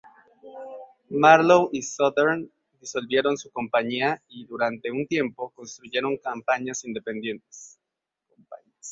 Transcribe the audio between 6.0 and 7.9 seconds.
compañías independientes.